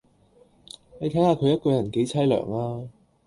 [0.99, 2.87] 你睇下佢一個人幾淒涼呀